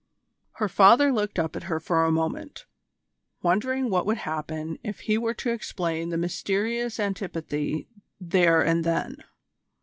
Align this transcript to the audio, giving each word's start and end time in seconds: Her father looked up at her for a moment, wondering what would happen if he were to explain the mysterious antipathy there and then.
Her 0.53 0.67
father 0.67 1.11
looked 1.13 1.37
up 1.37 1.55
at 1.55 1.65
her 1.69 1.79
for 1.79 2.03
a 2.03 2.11
moment, 2.11 2.65
wondering 3.43 3.87
what 3.91 4.07
would 4.07 4.17
happen 4.17 4.79
if 4.83 5.01
he 5.01 5.15
were 5.15 5.35
to 5.35 5.51
explain 5.51 6.09
the 6.09 6.17
mysterious 6.17 6.99
antipathy 6.99 7.87
there 8.19 8.65
and 8.65 8.83
then. 8.83 9.17